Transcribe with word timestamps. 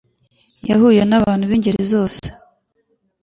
Yahuye 0.69 1.01
nabantu 1.09 1.43
b'ingeri 1.49 1.81
zose. 1.93 2.23